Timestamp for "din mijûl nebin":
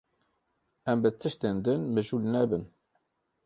1.63-2.63